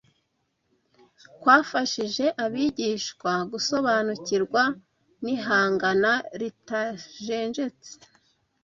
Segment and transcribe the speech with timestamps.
[1.41, 4.63] kwafashije abigishwa gusobanukirwa
[5.23, 7.91] n’ihangana ritajenjetse